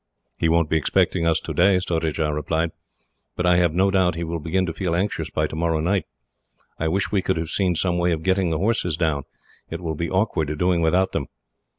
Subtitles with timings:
[0.35, 2.71] "He won't be expecting us today," Surajah replied,
[3.35, 6.07] "but I have no doubt he will begin to feel anxious by tomorrow night.
[6.79, 9.25] I wish we could have seen some way of getting the horses down.
[9.69, 11.27] It will be awkward doing without them."